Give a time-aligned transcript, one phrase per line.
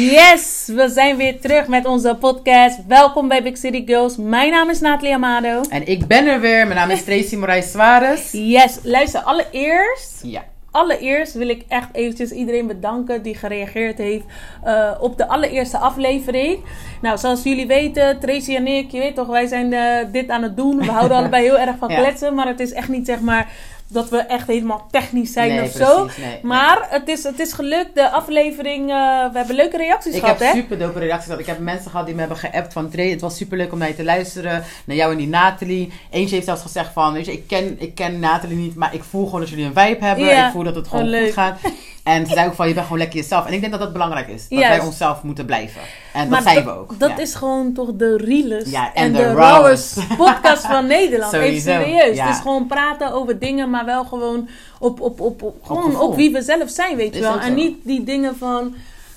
[0.00, 2.78] Yes, we zijn weer terug met onze podcast.
[2.88, 4.16] Welkom bij Big City Girls.
[4.16, 5.60] Mijn naam is Nathalie Amado.
[5.68, 6.66] En ik ben er weer.
[6.66, 8.32] Mijn naam is Tracy Moraes Suarez.
[8.32, 10.44] Yes, luister, allereerst, Ja.
[10.70, 14.24] allereerst wil ik echt eventjes iedereen bedanken die gereageerd heeft
[14.64, 16.58] eh, op de allereerste aflevering.
[17.02, 20.42] Nou, zoals jullie weten, Tracy en ik, je weet toch, wij zijn eh, dit aan
[20.42, 20.76] het doen.
[20.78, 21.96] We houden allebei heel erg van Ja.
[22.02, 23.52] kletsen, maar het is echt niet zeg maar
[23.88, 26.02] dat we echt helemaal technisch zijn Nee, of zo.
[26.02, 26.38] precies, nee, nee.
[26.42, 28.96] maar het is, het is gelukt, de aflevering, eh,
[29.32, 30.54] we hebben leuke reacties Ik gehad, heb hè?
[30.60, 31.40] super dope reacties gehad.
[31.40, 33.10] Ik heb mensen gehad die me hebben geappt van Trey.
[33.10, 34.64] Het was super leuk om naar je te luisteren.
[34.84, 35.92] Naar jou en die Nathalie.
[36.10, 39.02] Eentje heeft zelfs gezegd van, weet je, ik ken, ik ken Nathalie niet, maar ik
[39.04, 40.24] voel gewoon dat jullie een vibe hebben.
[40.26, 40.46] Ja.
[40.46, 41.58] Ik voel dat het gewoon Oh, goed gaat.
[42.06, 43.46] En ze zei ook van, je bent gewoon lekker jezelf.
[43.46, 44.48] En ik denk dat dat belangrijk is.
[44.48, 45.80] Dat wij onszelf moeten blijven.
[46.12, 46.98] En Maar dat zijn we ook.
[46.98, 47.18] Dat Ja.
[47.18, 51.32] is gewoon toch de realest Ja, en, de, de rawest podcast van Nederland.
[51.32, 52.16] Even serieus.
[52.16, 52.26] ja.
[52.26, 54.48] Het is gewoon praten over dingen, maar wel gewoon
[54.78, 56.08] op, op, op, op, gewoon gevoel.
[56.08, 57.40] op wie we zelf zijn, weet je wel.
[57.40, 58.74] En niet die dingen van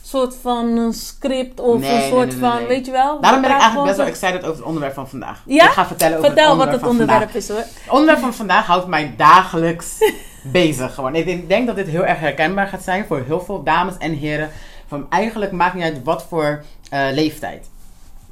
[0.09, 3.21] soort van een script of Nee, een nee, soort nee, van, weet je wel.
[3.21, 5.41] Daarom ben ik eigenlijk best wel excited over het onderwerp van vandaag.
[5.45, 5.65] Ja?
[5.65, 7.35] Ik ga vertellen over Vertel het wat het onderwerp vandaag.
[7.35, 7.57] is hoor.
[7.57, 9.97] Het onderwerp van vandaag houdt mij dagelijks
[10.43, 10.93] bezig.
[10.93, 11.15] Gewoon.
[11.15, 14.13] Ik denk- denk dat dit heel erg herkenbaar gaat zijn voor heel veel dames en
[14.13, 14.49] heren.
[14.87, 17.69] Van eigenlijk maakt niet uit wat voor eh, leeftijd.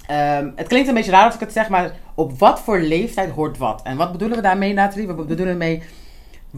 [0.08, 3.32] Ehm, het klinkt een beetje raar als ik het zeg, maar op wat voor leeftijd
[3.32, 3.82] hoort wat?
[3.84, 5.08] En wat bedoelen we daarmee, Nathalie?
[5.08, 5.84] We bedoelen mee,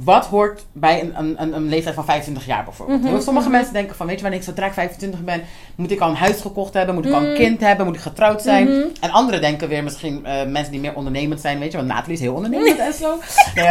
[0.04, 3.02] wat hoort bij een, een, een, leeftijd van 25 jaar bijvoorbeeld?
[3.02, 3.56] Mhm, Sommige mhm.
[3.56, 5.42] mensen denken van, weet je, wanneer ik zodra ik 25 ben,
[5.76, 7.30] moet ik al een huis gekocht hebben, moet ik al Mhm.
[7.30, 8.68] een kind hebben, moet ik getrouwd zijn.
[8.68, 8.88] Mhm.
[9.02, 12.14] En anderen denken weer misschien eh, mensen die meer ondernemend zijn, weet je, want Nathalie
[12.14, 13.18] is heel ondernemend en zo.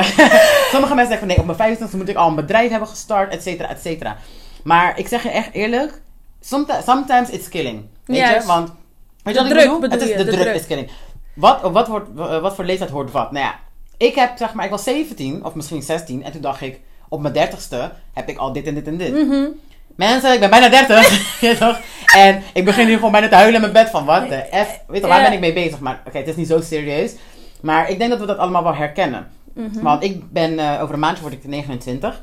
[0.72, 3.32] Sommige mensen denken van, nee, op mijn 25 moet ik al een bedrijf hebben gestart,
[3.32, 4.16] et cetera, et cetera.
[4.64, 6.00] Maar ik zeg je echt eerlijk,
[6.40, 7.84] sometimes, sometimes it's killing.
[8.04, 8.72] Weet je, want,
[9.22, 9.80] weet je wat druk ik bedoel?
[9.80, 10.54] bedoel het is de, de druk, druk.
[10.54, 10.90] is killing.
[11.34, 13.32] Wat, wat, wordt, wat voor leeftijd hoort wat?
[13.32, 13.54] Nou ja,
[13.98, 17.20] ik heb, zeg maar, ik was 17 of misschien 16 en toen dacht ik, op
[17.20, 19.12] mijn 30ste heb ik al dit en dit en dit.
[19.12, 19.46] Mhm.
[19.96, 21.40] Mensen, ik ben bijna 30.
[21.40, 21.80] je toch?
[22.14, 24.80] En ik begin nu gewoon bijna te huilen in mijn bed van wat de F.
[24.86, 25.80] Weet je, waar ben ik mee bezig?
[25.80, 27.14] Maar oké, het is niet zo serieus.
[27.60, 29.30] Maar ik denk dat we dat allemaal wel herkennen.
[29.54, 29.82] Mhm.
[29.82, 32.22] Want ik ben, eh, over een maandje word ik 29.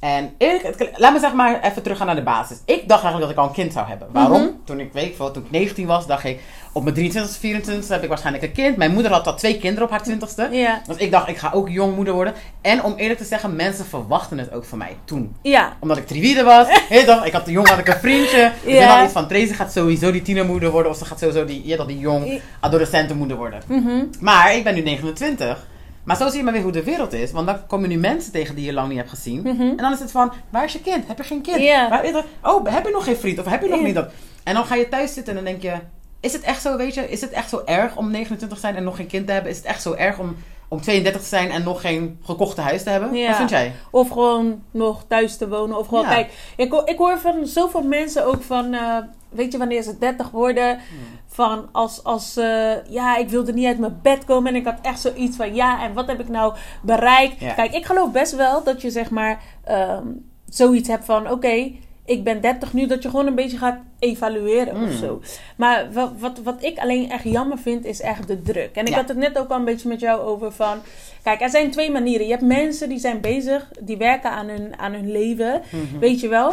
[0.00, 2.60] En eerlijk, het laat me zeg maar even teruggaan naar de basis.
[2.64, 4.08] Ik dacht eigenlijk dat ik al een kind zou hebben.
[4.12, 4.42] Waarom?
[4.42, 4.50] Mhm.
[4.64, 6.40] Toen ik weet, veel, toen ik 19 was, dacht ik,
[6.76, 8.76] op mijn 23 24 heb ik waarschijnlijk een kind.
[8.76, 10.52] Mijn moeder had al twee kinderen op haar 20ste.
[10.52, 10.80] Ja.
[10.86, 12.34] Dus ik dacht, ik ga ook jongmoeder worden.
[12.60, 15.76] En om eerlijk te zeggen, mensen verwachten het ook van mij toen Ja.
[15.80, 16.68] omdat ik triviede was.
[16.88, 17.20] Je?
[17.24, 18.52] Ik had de jong had ik een vriendje.
[18.64, 18.86] Dus Ja.
[18.96, 20.90] had iets van Tracy gaat sowieso die tienermoeder worden.
[20.92, 23.62] Of ze gaat sowieso die, je, dat die jong I- adolescentenmoeder worden.
[23.66, 24.04] Mhm.
[24.20, 25.66] Maar ik ben nu 29.
[26.04, 27.32] Maar zo zie je maar weer hoe de wereld is.
[27.32, 29.40] Want dan komen nu mensen tegen die je lang niet hebt gezien.
[29.40, 29.60] Mhm.
[29.62, 31.06] En dan is het van, waar is je kind?
[31.06, 31.60] Heb je geen kind?
[31.62, 31.88] Ja.
[31.88, 33.38] Waar, je, oh, heb je nog geen vriend?
[33.38, 33.84] Of heb je nog Ja.
[33.84, 34.10] niet dat?
[34.44, 35.72] En dan ga je thuis zitten en dan denk je...
[36.24, 37.10] Is het echt zo, weet je?
[37.10, 39.50] Is het echt zo erg om 29 te zijn en nog geen kind te hebben?
[39.50, 40.36] Is het echt zo erg om,
[40.68, 43.14] om 32 te zijn en nog geen gekochte huis te hebben?
[43.14, 43.26] Ja.
[43.28, 43.72] Wat vind jij?
[43.90, 45.78] Of gewoon nog thuis te wonen.
[45.78, 46.08] Of gewoon, Ja.
[46.14, 48.96] kijk, ik, hoor- ik hoor van zoveel mensen ook van, eh,
[49.28, 50.78] weet je, wanneer ze 30 worden,
[51.26, 54.78] van als, als eh, ja, ik wilde niet uit mijn bed komen en ik had
[54.82, 57.40] echt zoiets van, ja, en wat heb ik nou bereikt?
[57.40, 57.52] Ja.
[57.52, 60.06] Kijk, ik geloof best wel dat je, zeg maar, ehm,
[60.48, 61.70] zoiets hebt van, oké,
[62.06, 64.96] ik ben 30 nu, dat je gewoon een beetje gaat evalueren of Mm.
[64.98, 65.20] zo.
[65.56, 68.70] Maar wat, wat, wat ik alleen echt jammer vind, is echt de druk.
[68.74, 68.96] En ik Ja.
[68.96, 70.78] had het net ook al een beetje met jou over van...
[71.22, 72.26] Kijk, er zijn twee manieren.
[72.26, 75.62] Je hebt mensen die zijn bezig, die werken aan hun, aan hun leven.
[75.70, 75.98] Mhm.
[75.98, 76.52] Weet je wel?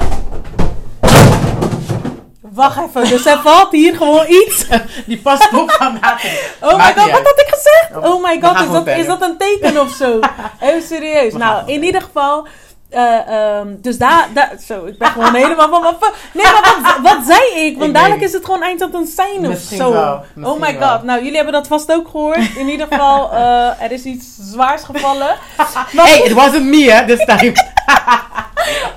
[2.42, 4.66] Wacht even, dus er valt hier gewoon iets.
[5.08, 6.40] Die past op van Nathalie.
[6.62, 7.98] Oh my god, wat had ik gezegd?
[8.06, 10.20] Oh, Oh my god, is dat, is dat een teken of zo?
[10.60, 11.34] Heel serieus.
[11.34, 11.84] We gaan Nou, in verder.
[11.84, 12.48] ieder geval...
[12.92, 17.14] eh, ehm, dus daar, daar, zo, ik ben gewoon helemaal van, wat, nee, maar wat,
[17.14, 17.78] wat zei ik?
[17.78, 19.92] Want Ik dadelijk is het gewoon eind tot een sein of zo.
[19.92, 20.90] wel, oh my wel.
[20.90, 22.56] god, nou jullie hebben dat vast ook gehoord.
[22.56, 25.36] In ieder geval, eh, er is iets zwaars gevallen.
[25.96, 27.54] Hey, it wasn't me, hè, this time.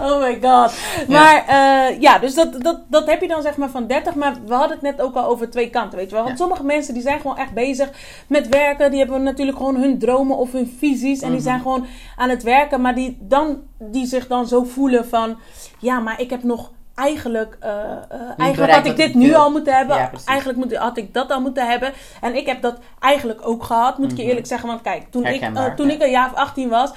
[0.05, 0.73] Oh my god.
[1.09, 4.15] Maar eh, ja, dus dat, dat, dat heb je dan zeg maar van 30.
[4.15, 6.25] Maar we hadden het net ook al over twee kanten, weet je wel.
[6.25, 7.91] Want sommige mensen die zijn gewoon echt bezig
[8.27, 8.91] met werken.
[8.91, 11.21] Die hebben natuurlijk gewoon hun dromen of hun visies.
[11.21, 11.47] En die Mhm.
[11.49, 12.81] zijn gewoon aan het werken.
[12.81, 15.39] Maar die, dan, die zich dan zo voelen van...
[15.79, 17.57] Ja, maar ik heb nog eigenlijk...
[17.61, 19.39] eh, eh, eigenlijk had ik dit nu wil.
[19.39, 19.97] al moeten hebben.
[19.97, 21.93] Ja, eigenlijk moet, had ik dat al moeten hebben.
[22.21, 24.29] En ik heb dat eigenlijk ook gehad, moet ik je Mhm.
[24.29, 24.69] eerlijk zeggen.
[24.69, 25.41] Want kijk, toen, ik,
[25.77, 25.93] toen ja.
[25.95, 26.91] ik een jaar of 18 was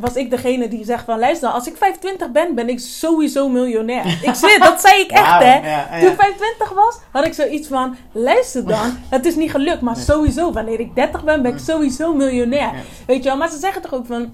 [0.00, 4.06] was ik degene die zegt van luister, als ik 25 ben, ben ik sowieso miljonair.
[4.22, 5.54] Ik zweer, dat zei ik echt hè.
[5.54, 6.00] ja, ja.
[6.00, 9.96] Toen ik 25 was, had ik zoiets van luister dan, het is niet gelukt, maar
[9.96, 12.60] sowieso, wanneer ik 30 ben, ben ik sowieso miljonair.
[12.60, 12.72] Ja.
[13.06, 14.32] Weet je wel, maar ze zeggen toch ook van,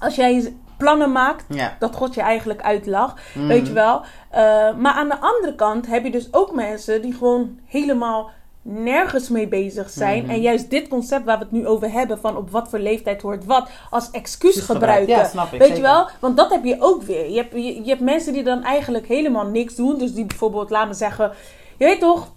[0.00, 1.44] als jij plannen maakt,
[1.78, 3.46] dat God je eigenlijk uitlacht, Mm.
[3.46, 4.02] weet je wel.
[4.30, 4.40] Eh,
[4.76, 8.30] maar aan de andere kant heb je dus ook mensen die gewoon helemaal
[8.70, 10.22] nergens mee bezig zijn.
[10.22, 10.30] Mhm.
[10.30, 13.22] En juist dit concept waar we het nu over hebben, van op wat voor leeftijd
[13.22, 15.16] hoort wat, als excuus gebruiken.
[15.16, 16.08] Ja, snap ik, Weet je wel?
[16.20, 17.30] Want dat heb je ook weer.
[17.30, 19.98] Je hebt, je, je hebt mensen die dan eigenlijk helemaal niks doen.
[19.98, 21.32] Dus die bijvoorbeeld, laat me zeggen,
[21.76, 22.28] je weet toch,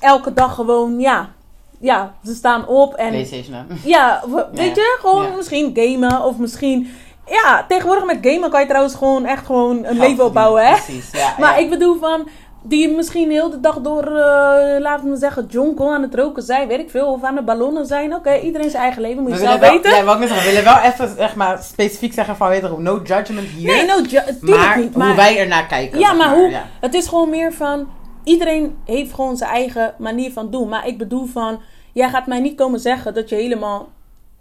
[0.00, 1.30] elke dag gewoon, ja,
[1.78, 3.66] ja, ze staan op en PlayStation.
[3.84, 5.36] ja, we- weet je, gewoon Ja.
[5.36, 6.90] misschien gamen of misschien.
[7.26, 10.72] Ja, tegenwoordig met gamen kan je trouwens gewoon echt gewoon een Geld leven opbouwen, hè?
[10.72, 11.34] Precies, ja.
[11.38, 11.64] Maar ja.
[11.64, 12.28] ik bedoel van,
[12.64, 16.68] die misschien heel de dag door, eh laten we zeggen, jonkel aan het roken zijn,
[16.68, 18.14] weet ik veel, of aan het ballonnen zijn.
[18.14, 19.90] Oké, iedereen zijn eigen leven, moet je zelf wel, weten.
[19.96, 23.00] ja, wat ik we willen wel even zeg maar, specifiek zeggen van, weet je, no
[23.04, 23.66] judgment hier.
[23.66, 24.06] nee, no, ju-
[24.40, 24.94] tuurlijk maar, niet.
[24.94, 25.98] hoe wij ernaar kijken.
[25.98, 26.64] ja, zeg maar hoe, ja.
[26.80, 27.88] het is gewoon meer van,
[28.24, 30.68] iedereen heeft gewoon zijn eigen manier van doen.
[30.68, 31.60] Maar ik bedoel van,
[31.92, 33.88] jij gaat mij niet komen zeggen dat je helemaal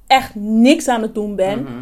[0.08, 1.74] echt niks aan het doen bent Mhm.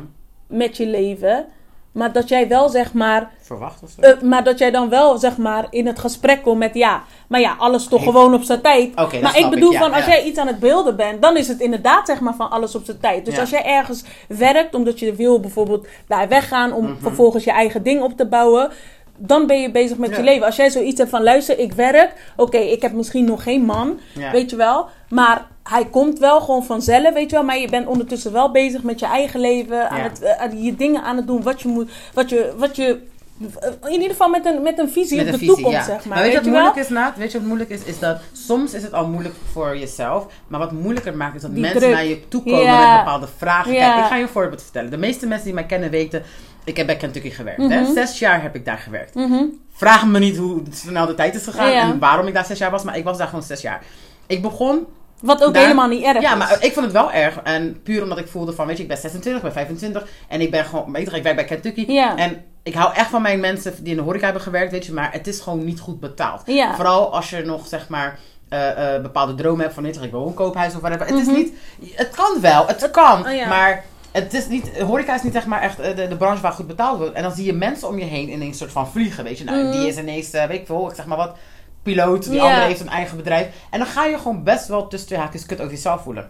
[0.48, 1.46] met je leven.
[1.92, 4.02] Maar dat jij wel zeg maar Verwacht of zo?
[4.02, 7.40] Eh, maar dat jij dan wel, zeg maar, in het gesprek komt met ja, maar
[7.40, 8.90] ja, alles toch Heeft- gewoon op zijn tijd.
[8.96, 10.12] Oké, dat maar ik bedoel ja, van, als ja.
[10.12, 12.86] jij iets aan het beelden bent, dan is het inderdaad, zeg maar, van alles op
[12.86, 13.26] zijn tijd.
[13.26, 13.40] Dus Ja.
[13.42, 17.02] als jij ergens werkt, omdat je wil bijvoorbeeld daar weggaan om Mhm.
[17.02, 18.70] vervolgens je eigen ding op te bouwen.
[19.18, 20.18] Dan ben je bezig met Ja.
[20.18, 20.46] je leven.
[20.46, 22.32] Als jij zoiets hebt van, luister, ik werk.
[22.36, 24.32] Oké, ik heb misschien nog geen man, Ja.
[24.32, 24.88] weet je wel.
[25.10, 27.46] Maar hij komt wel gewoon vanzelf, weet je wel.
[27.46, 29.90] Maar je bent ondertussen wel bezig met je eigen leven.
[29.90, 30.04] Aan Ja.
[30.04, 31.44] het, eh, aan je dingen aan het doen.
[31.44, 33.00] Wat je moet, wat je, wat je
[33.84, 35.84] in ieder geval met een, met een visie Met op de visie, toekomst, ja.
[35.84, 36.18] zeg maar.
[36.22, 37.18] weet je wat moeilijk is, Naat?
[37.18, 37.84] Weet je wat moeilijk is?
[37.84, 40.26] Is dat soms is het al moeilijk voor jezelf.
[40.48, 41.94] Maar wat moeilijker maakt is dat Die mensen druk.
[41.94, 43.74] naar je toe komen met bepaalde vragen.
[43.74, 44.92] Kijk, ik ga je een voorbeeld vertellen.
[44.92, 46.24] De meeste mensen die mij kennen weten...
[46.64, 47.62] Ik heb bij Kentucky gewerkt.
[47.62, 47.82] hè?
[47.82, 47.94] Mhm.
[47.94, 49.16] Zes jaar heb ik daar gewerkt.
[49.16, 49.44] Mhm.
[49.74, 51.82] Vraag me niet hoe snel de tijd is gegaan Ja.
[51.82, 52.84] en waarom ik daar zes jaar was.
[52.84, 53.82] Maar ik was daar gewoon zes jaar.
[54.28, 54.86] Ik begon
[55.22, 56.38] Wat ook Daar- helemaal niet erg Ja, is.
[56.38, 57.40] maar ik vond het wel erg.
[57.44, 60.08] En puur omdat ik voelde van, weet je, ik ben 26, ik ben 25.
[60.28, 61.86] En ik ben gewoon, weet je, ik werk bij Kentucky.
[61.92, 62.16] Ja.
[62.18, 64.94] En ik hou echt van mijn mensen die in de horeca hebben gewerkt, weet je.
[64.94, 66.42] Maar het is gewoon niet goed betaald.
[66.46, 66.76] Ja.
[66.76, 68.20] Vooral als je nog, zeg maar,
[68.50, 71.06] eh, eh, bepaalde dromen hebt van, je, ik wil een koophuis of whatever.
[71.08, 71.30] Het Mhm.
[71.30, 71.54] is niet,
[71.96, 73.26] het kan wel, het kan.
[73.28, 73.48] oh ja.
[73.48, 76.52] Maar het is niet, horeca is niet zeg maar echt eh, de, de branche waar
[76.52, 77.14] goed betaald wordt.
[77.14, 79.44] En dan zie je mensen om je heen in een soort van vliegen, weet je.
[79.44, 79.72] Nou, Mhm.
[79.72, 81.36] die is ineens, eh, weet ik veel, ik zeg maar wat,
[81.84, 82.30] piloot.
[82.30, 83.48] Die andere heeft een eigen bedrijf.
[83.70, 86.30] En dan ga je gewoon best wel tussen twee haakjes kut over jezelf voelen.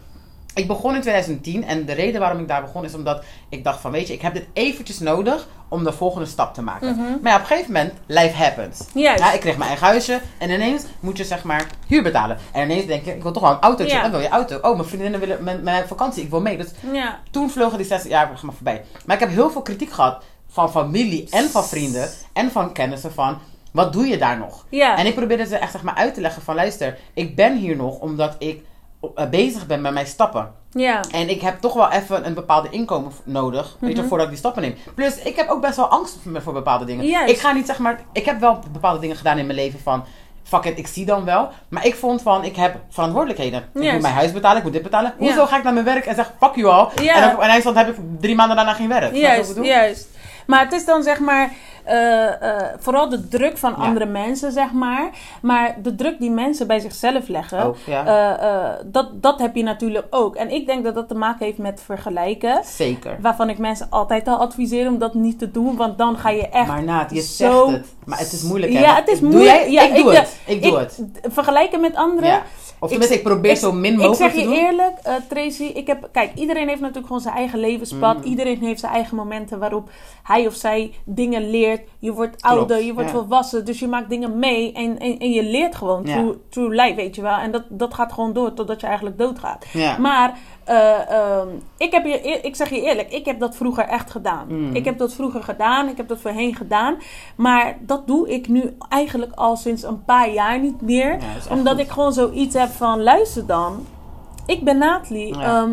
[0.54, 3.80] Ik begon in 2010 en de reden waarom ik daar begon is omdat ik dacht
[3.80, 6.96] van weet je, ik heb dit eventjes nodig om de volgende stap te maken.
[6.96, 7.02] Mhm.
[7.22, 8.86] Maar ja, op een gegeven moment, life happens.
[8.94, 9.24] Juist.
[9.24, 12.38] Ja, ik kreeg mijn eigen huisje en ineens moet je zeg maar huur betalen.
[12.52, 13.96] En ineens denk je, ik wil toch wel een autootje.
[13.96, 14.04] Ja.
[14.04, 14.58] En wil je auto?
[14.62, 16.58] Oh, mijn vriendinnen willen met mijn vakantie, ik wil mee.
[16.58, 17.20] Dus ja.
[17.32, 18.84] toen vlogen die zes jaar maar, voorbij.
[19.06, 23.14] Maar ik heb heel veel kritiek gehad van familie en van vrienden en van kennissen
[23.14, 23.38] van...
[23.72, 24.66] Wat doe je daar nog?
[24.70, 24.98] Ja.
[24.98, 26.56] En ik probeerde ze echt zeg maar, uit te leggen van...
[26.56, 28.62] Luister, ik ben hier nog omdat ik
[29.16, 30.52] eh, bezig ben met mijn stappen.
[30.72, 31.02] ja.
[31.12, 33.78] En ik heb toch wel even een bepaalde inkomen nodig.
[33.80, 34.08] Weet je, Mhm.
[34.08, 34.76] voordat ik die stappen neem.
[34.96, 37.28] Plus, ik heb ook best wel angst voor, voor bepaalde dingen.
[37.28, 38.00] Ik ga niet zeg maar...
[38.14, 40.04] Ik heb wel bepaalde dingen gedaan in mijn leven van...
[40.44, 41.50] Fuck it, ik zie dan wel.
[41.68, 43.60] Maar ik vond van, ik heb verantwoordelijkheden.
[43.60, 43.92] Ik Juist.
[43.94, 45.14] moet mijn huis betalen, ik moet dit betalen.
[45.18, 46.92] Hoezo ga ik naar mijn werk en zeg fuck you al?
[47.02, 47.16] Ja.
[47.16, 49.12] En, dan, en IJsland heb ik drie maanden daarna geen werk.
[49.12, 50.08] Ik Juist, juist.
[50.48, 51.52] Maar het is dan zeg maar
[51.90, 53.84] eh, eh, vooral de druk van Ja.
[53.86, 55.10] andere mensen, zeg maar.
[55.42, 58.06] Maar de druk die mensen bij zichzelf leggen, Ook, ja.
[58.06, 60.36] eh, dat, dat heb je natuurlijk ook.
[60.36, 62.62] En ik denk dat dat te maken heeft met vergelijken.
[62.64, 63.18] Zeker.
[63.22, 65.76] Waarvan ik mensen altijd al adviseer om dat niet te doen.
[65.76, 66.68] Want dan ga je echt.
[66.68, 67.94] Maar Naat, je zo- zegt het.
[68.06, 68.80] Maar het is moeilijk hè.
[68.80, 69.68] Ja, het is moeilijk.
[69.68, 70.40] Ja, ik doe ik- het.
[70.46, 71.02] Ik doe ik- het.
[71.34, 72.30] Vergelijken met anderen.
[72.30, 72.42] Ja.
[72.82, 74.54] Of tenminste, ik, probeer zo min Ik mogelijk zeg te je doen.
[74.56, 75.64] eerlijk, eh, Tracy.
[75.64, 78.18] Ik heb, kijk, iedereen heeft natuurlijk gewoon zijn eigen levenspad.
[78.18, 78.28] Mhm.
[78.28, 79.90] Iedereen heeft zijn eigen momenten waarop
[80.24, 81.79] hij of zij dingen leert.
[82.00, 83.16] Je wordt ouder, je wordt ja.
[83.16, 83.66] volwassen.
[83.66, 86.16] Dus je maakt dingen mee en, en, en je leert gewoon Ja.
[86.16, 87.38] through, through life, weet je wel.
[87.38, 89.66] En dat, dat gaat gewoon door totdat je eigenlijk doodgaat.
[89.74, 89.98] Ja.
[89.98, 94.12] Maar eh, ehm, ik, heb je, ik zeg je eerlijk, ik heb dat vroeger echt
[94.12, 94.46] gedaan.
[94.48, 94.76] Mm.
[94.76, 96.98] Ik heb dat vroeger gedaan, ik heb dat voorheen gedaan.
[97.36, 101.18] Maar dat doe ik nu eigenlijk al sinds een paar jaar niet meer.
[101.50, 101.84] Omdat goed.
[101.84, 103.86] ik gewoon zoiets heb van, luister dan.
[104.46, 105.38] Ik ben Nathalie.
[105.38, 105.68] Ja.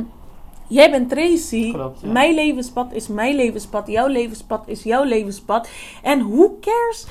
[0.69, 1.73] Jij bent Tracy.
[1.73, 2.13] Klopt, ja.
[2.13, 3.87] Mijn levenspad is mijn levenspad.
[3.87, 5.69] Jouw levenspad is jouw levenspad.
[6.03, 7.07] En hoe cares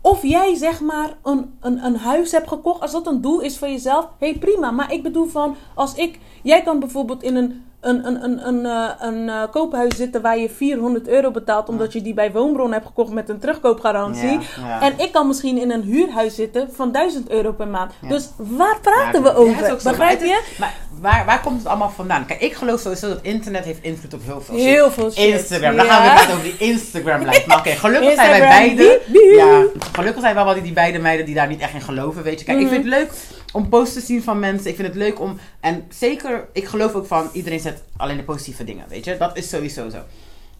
[0.00, 2.80] of jij zeg maar een, een, een huis hebt gekocht.
[2.80, 4.08] Als dat een doel is voor jezelf.
[4.18, 4.70] hey, prima.
[4.70, 6.18] Maar ik bedoel van, als ik...
[6.42, 7.64] Jij kan bijvoorbeeld in een...
[7.80, 11.68] Een, een, een, een, eh, een eh, koophuis zitten waar je 400 euro betaalt.
[11.68, 14.30] omdat je die bij Woonbron hebt gekocht met een terugkoopgarantie.
[14.30, 14.80] Ja, ja.
[14.82, 17.92] En ik kan misschien in een huurhuis zitten van 1000 euro per maand.
[18.02, 18.08] Ja.
[18.08, 19.76] Dus waar praten we over?
[19.82, 20.40] Begrijp Maar je?
[20.58, 22.26] maar waar, waar komt het allemaal vandaan?
[22.26, 24.64] Kijk, ik geloof sowieso dat internet heeft invloed op heel veel shit.
[24.66, 25.24] Heel veel shit.
[25.34, 25.76] Instagram.
[25.76, 27.46] Dan gaan we het over die Instagram lijst.
[27.46, 29.00] Maar oké, gelukkig zijn wij beide.
[29.36, 32.22] Ja, gelukkig zijn wel die, die beide meiden die daar niet echt in geloven.
[32.22, 32.66] Weet je, kijk, Mhm.
[32.66, 33.12] ik vind het leuk
[33.52, 34.70] om posts te zien van mensen.
[34.70, 35.38] Ik vind het leuk om.
[35.60, 38.84] En zeker, ik geloof ook van iedereen zet alleen de positieve dingen.
[38.88, 39.98] Weet je, dat is sowieso zo.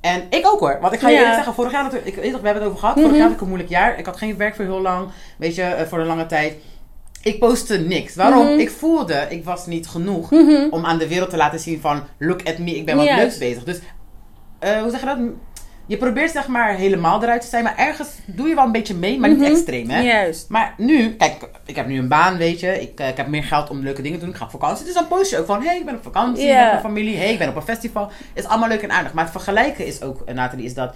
[0.01, 0.79] En ik ook hoor.
[0.81, 1.19] Want ik ga je Ja.
[1.19, 2.95] eerlijk zeggen, vorig jaar, ik, nog, we hebben het over gehad.
[2.95, 3.05] Mhm.
[3.05, 3.99] Vorig jaar had ik een moeilijk jaar.
[3.99, 5.09] Ik had geen werk voor heel lang.
[5.39, 6.55] Weet je, eh, voor een lange tijd.
[7.23, 8.15] ik postte niks.
[8.15, 8.47] Waarom?
[8.47, 8.59] Mhm.
[8.59, 10.67] Ik voelde, ik was niet genoeg Mhm.
[10.71, 13.39] om aan de wereld te laten zien van, look at me, ik ben wat leuks
[13.39, 13.65] bezig.
[13.65, 13.79] Dus,
[14.59, 15.19] eh, hoe zeg je dat?
[15.91, 18.95] Je probeert zeg maar helemaal eruit te zijn, maar ergens doe je wel een beetje
[18.95, 19.51] mee, maar niet Mhm.
[19.51, 20.01] extreem, hè?
[20.01, 20.49] Juist.
[20.49, 22.81] Maar nu, kijk, ik heb nu een baan, weet je.
[22.81, 24.35] Ik, eh, ik heb meer geld om leuke dingen te doen.
[24.35, 24.85] Ik ga op vakantie.
[24.85, 27.15] Dus dan post je ook van, hé, hey, ik ben op vakantie met mijn familie.
[27.17, 28.11] Hé, hey, ik ben op een festival.
[28.33, 29.13] Is allemaal leuk en aardig.
[29.13, 30.95] Maar het vergelijken is ook, eh, Nathalie, is dat...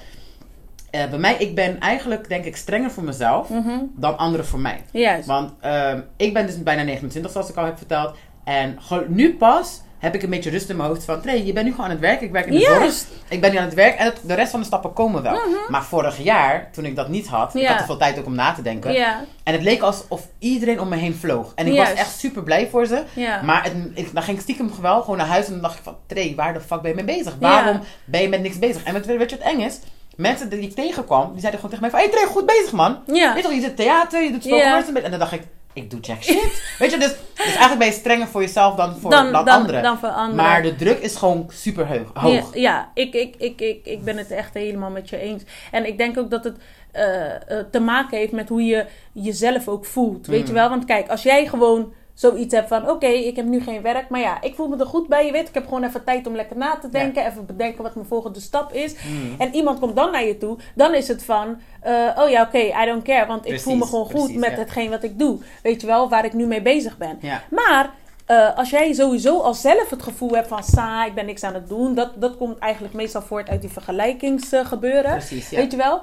[0.90, 3.78] eh, bij mij, ik ben eigenlijk, denk ik, strenger voor mezelf Mhm.
[3.96, 4.80] dan anderen voor mij.
[4.90, 5.26] Juist.
[5.26, 8.14] Want ehm, ik ben dus bijna 29, zoals ik al heb verteld.
[8.44, 11.20] En nu pas heb ik een beetje rust in mijn hoofd van...
[11.20, 12.20] Trey, je bent nu gewoon aan het werk.
[12.20, 12.78] Ik werk in de zorg.
[12.78, 13.06] Juist.
[13.28, 15.40] Ik ben nu aan het werk en het- de rest van de stappen komen wel.
[15.68, 17.54] Maar vorig jaar, toen ik dat niet had...
[17.54, 17.68] Ik Ja.
[17.68, 18.92] had te veel tijd ook om na te denken.
[18.92, 19.24] Ja.
[19.44, 21.52] En het leek alsof iedereen om me heen vloog.
[21.54, 23.02] En ik was echt super blij voor ze.
[23.12, 23.42] Ja.
[23.42, 25.82] Maar het, ik, dan ging ik stiekem wel gewoon naar huis en dan dacht ik
[25.84, 25.96] van...
[26.06, 27.34] Trey, waar de fuck ben je mee bezig?
[27.40, 28.82] Waarom ben je met niks bezig?
[28.82, 29.78] En weet, weet je wat eng is?
[30.16, 31.98] Mensen die ik tegenkwam, die zeiden gewoon tegen mij van...
[31.98, 32.98] Hé hey, Trey, goed bezig man.
[33.06, 33.34] Ja.
[33.34, 35.00] Weet je je zit theater, je doet spoken beetje.
[35.02, 35.42] En dan dacht ik,
[35.74, 36.62] ik doe jack shit.
[36.78, 39.54] Weet je, dus, dus eigenlijk ben je strenger voor jezelf dan voor Dan, dan, dan,
[39.58, 39.82] anderen.
[39.82, 40.34] dan voor anderen.
[40.36, 42.32] Maar de druk is gewoon super hoog.
[42.32, 45.42] Ja, ja, ik, ik, ik, ik, ik ben het echt helemaal met je eens.
[45.70, 46.56] En ik denk ook dat het
[46.92, 50.26] eh, eh, te maken heeft met hoe je jezelf ook voelt.
[50.26, 50.46] Weet Mm.
[50.46, 50.68] je wel?
[50.68, 52.90] Want kijk, als jij gewoon zoiets hebt van...
[52.90, 55.26] Oké, ik heb nu geen werk, maar ja, ik voel me er goed bij.
[55.26, 57.26] Je weet, ik heb gewoon even tijd om lekker na te denken.
[57.26, 58.94] Even bedenken wat mijn volgende stap is.
[58.94, 59.34] Mm.
[59.38, 60.58] En iemand komt dan naar je toe.
[60.74, 61.60] Dan is het van...
[61.80, 63.26] eh, oh ja, oké, I don't care.
[63.26, 64.56] Want ik voel me gewoon goed met ja.
[64.56, 65.38] hetgeen wat ik doe.
[65.62, 67.18] Weet je wel, waar ik nu mee bezig ben.
[67.20, 67.42] Ja.
[67.50, 67.90] Maar
[68.26, 71.54] eh, als jij sowieso al zelf het gevoel hebt van saai, ik ben niks aan
[71.54, 75.10] het doen, dat, dat komt eigenlijk meestal voort uit die vergelijkingsgebeuren.
[75.10, 75.56] Precies, ja.
[75.56, 76.00] Weet je wel?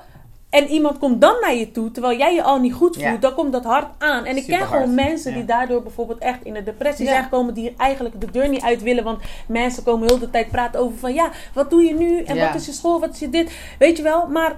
[0.52, 3.18] En iemand komt dan naar je toe, terwijl jij je al niet goed voelt, Ja.
[3.18, 4.26] dan komt dat hard aan.
[4.26, 5.38] En ik ken Super gewoon hard, mensen ja.
[5.38, 7.12] die daardoor bijvoorbeeld echt in de depressie Ja.
[7.12, 9.04] zijn gekomen, die eigenlijk de deur niet uit willen.
[9.04, 12.24] Want mensen komen heel de tijd praten over van ja, wat doe je nu?
[12.24, 13.00] En wat is je school?
[13.00, 13.52] Wat is je dit?
[13.80, 14.28] Weet je wel?
[14.28, 14.56] Maar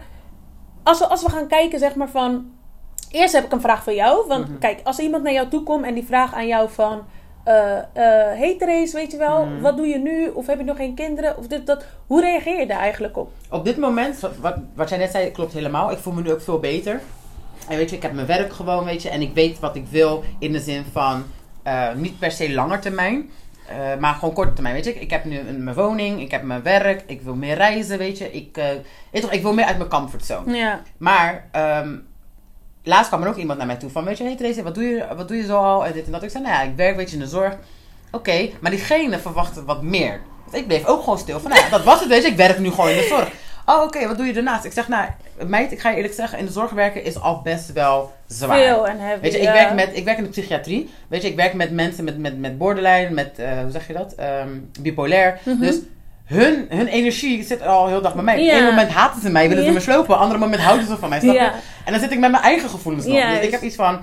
[0.84, 2.52] als we, als we gaan kijken, zeg maar van.
[3.12, 4.28] Eerst heb ik een vraag voor jou.
[4.28, 4.58] Want Mhm.
[4.60, 7.02] kijk, als iemand naar jou toe komt en die vraagt aan jou van.
[7.44, 7.78] Eh
[8.40, 9.62] hey Therese, weet je wel, Mhm.
[9.62, 10.28] wat doe je nu?
[10.28, 11.38] Of heb je nog geen kinderen?
[11.38, 11.86] Of dit, dat.
[12.08, 13.32] Hoe reageer je daar eigenlijk op?
[13.50, 15.92] Op dit moment, wat, wat jij net zei, klopt helemaal.
[15.92, 17.02] Ik voel me nu ook veel beter.
[17.70, 19.10] En weet je, ik heb mijn werk gewoon, weet je.
[19.10, 21.24] En ik weet wat ik wil in de zin van
[21.64, 23.30] eh, niet per se langer termijn.
[24.00, 24.94] maar gewoon korte termijn, weet je.
[24.94, 28.18] Ik heb nu een, mijn woning, ik heb mijn werk, ik wil meer reizen, weet
[28.18, 28.32] je.
[28.32, 28.60] Ik,
[29.12, 30.56] toch, ik wil meer uit mijn comfortzone.
[30.58, 30.82] Ja.
[30.98, 31.96] Maar ehm,
[32.84, 34.84] laatst kwam er ook iemand naar mij toe van, weet je, hey Therese, wat doe
[34.84, 35.86] je, wat doe je zo al?
[35.86, 36.24] En dit en dat.
[36.24, 37.58] Ik zei, nou ja, ik werk, weet je, in de zorg.
[38.12, 40.22] Oké, maar diegene verwachtte wat meer.
[40.52, 42.28] Ik bleef ook gewoon stil van, nou ja, dat was het, weet je.
[42.28, 43.32] Ik werk nu gewoon in de zorg.
[43.66, 44.66] Oh, oké, wat doe je daarnaast?
[44.66, 45.10] Ik zeg, nou,
[45.48, 48.58] meid, ik ga je eerlijk zeggen, in de zorg werken is al best wel zwaar.
[48.58, 49.22] Veel en heavy.
[49.22, 50.90] Weet je, ik werk, met, ik werk in de psychiatrie.
[51.08, 53.94] Weet je, ik werk met mensen met, met, met borderline, met, eh, hoe zeg je
[53.94, 54.14] dat?
[54.14, 54.50] Ehm,
[54.80, 55.40] bipolair.
[55.44, 55.60] Mhm.
[55.60, 55.80] Dus
[56.24, 58.36] hun, hun energie zit al heel dag bij mij.
[58.36, 58.54] Op Ja.
[58.54, 60.04] één moment haten ze mij, willen ze me slopen.
[60.14, 61.52] Op een ander moment houden ze van mij, snap je?
[61.86, 63.30] En dan zit ik met mijn eigen gevoelens nog.
[63.30, 64.00] Dus ik heb iets van,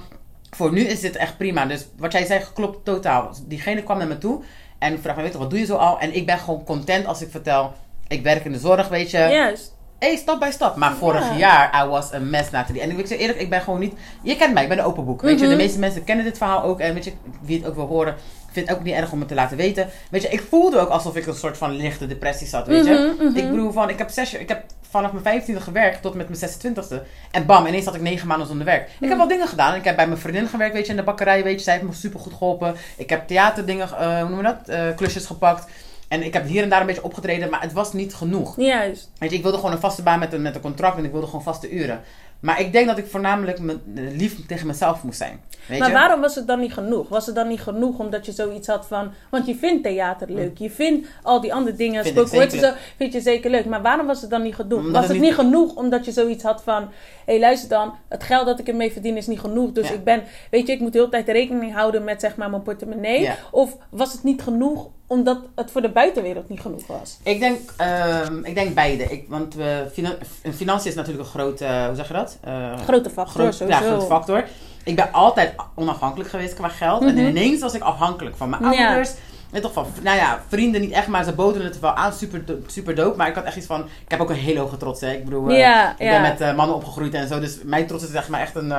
[0.50, 1.66] voor nu is dit echt prima.
[1.66, 3.30] Dus wat jij zei, klopt totaal.
[3.46, 4.42] Diegene kwam naar me toe
[4.78, 5.98] en vraagt me, weet je, wat doe je zo al?
[5.98, 7.72] En ik ben gewoon content als ik vertel,
[8.08, 9.18] ik werk in de zorg, weet je.
[9.18, 9.78] Juist.
[9.98, 10.76] Hey, stap bij stap.
[10.76, 11.36] Maar vorig Ja.
[11.36, 12.80] jaar, I was a mess, Nathalie.
[12.82, 13.94] En ik zeg eerlijk, ik ben gewoon niet...
[14.22, 15.22] Je kent mij, ik ben een open boek.
[15.22, 15.50] Weet je, Mhm.
[15.56, 16.80] de meeste mensen kennen dit verhaal ook.
[16.80, 17.12] En weet je,
[17.42, 18.14] wie het ook wil horen,
[18.52, 19.88] vind het ook niet erg om het te laten weten.
[20.10, 23.14] Weet je, ik voelde ook alsof ik een soort van lichte depressie zat, weet je.
[23.16, 23.36] Mhm, mhm.
[23.36, 24.34] Ik bedoel, van, ik heb zes.
[24.34, 27.06] Ik heb vanaf mijn 25e gewerkt tot met mijn 26e.
[27.30, 28.90] En bam, ineens had ik negen maanden zonder werk.
[29.00, 29.74] Ik heb wel dingen gedaan.
[29.74, 31.64] Ik heb bij mijn vriendin gewerkt, weet je, in de bakkerij, weet je.
[31.64, 32.74] Zij heeft me super goed geholpen.
[32.96, 34.68] Ik heb theaterdingen, eh, hoe noem je dat?
[34.68, 35.66] Eh, klusjes gepakt.
[36.10, 38.56] En ik heb hier en daar een beetje opgetreden, maar het was niet genoeg.
[38.56, 39.10] Juist.
[39.18, 41.10] Weet je, ik wilde gewoon een vaste baan met een, met een contract en ik
[41.12, 42.00] wilde gewoon vaste uren.
[42.40, 45.40] Maar ik denk dat ik voornamelijk me, lief tegen mezelf moest zijn.
[45.66, 45.94] Weet Maar je?
[45.94, 47.08] waarom was het dan niet genoeg?
[47.08, 49.10] Was het dan niet genoeg omdat je zoiets had van...
[49.30, 50.58] Want je vindt theater leuk.
[50.58, 52.04] Je vindt al die andere dingen.
[52.04, 52.70] Vind spoken zo.
[52.96, 53.64] Vind je zeker leuk.
[53.66, 54.78] Maar waarom was het dan niet genoeg?
[54.78, 56.82] Omdat was het het niet- niet genoeg omdat je zoiets had van...
[56.82, 56.88] Hé,
[57.24, 57.94] hey, luister dan.
[58.08, 59.72] Het geld dat ik ermee verdien is niet genoeg.
[59.72, 59.94] Dus Ja.
[59.94, 60.22] ik ben...
[60.50, 63.20] Weet je, ik moet de hele tijd rekening houden met zeg maar mijn portemonnee.
[63.20, 63.36] Ja.
[63.50, 67.18] Of was het niet genoeg omdat het voor de buitenwereld niet genoeg was?
[67.22, 69.02] Ik denk, ehm, ik denk beide.
[69.04, 70.16] Ik, want we, fina-
[70.54, 72.38] financiën is natuurlijk een grote, hoe zeg je dat?
[72.40, 73.80] Eh, Grote factor, groot, sowieso.
[73.84, 74.44] ja, grote factor.
[74.84, 77.02] Ik ben altijd onafhankelijk geweest qua geld.
[77.02, 77.26] En Mhm.
[77.26, 78.86] ineens was ik afhankelijk van mijn Ja.
[78.86, 79.10] ouders.
[79.52, 82.12] En toch van, nou ja, vrienden niet echt, maar ze boden het wel aan.
[82.12, 83.16] Super, super dope.
[83.16, 85.00] Maar ik had echt iets van, ik heb ook een hele hoge trots.
[85.00, 85.12] Hè.
[85.12, 86.10] Ik bedoel, eh, Ja, ik ja.
[86.10, 87.40] ben met eh, mannen opgegroeid en zo.
[87.40, 88.72] Dus mijn trots is echt maar echt een,